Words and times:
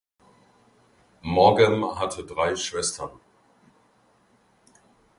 Maugham 1.23 1.99
hatte 1.99 2.25
drei 2.25 2.55
Schwestern. 2.55 3.11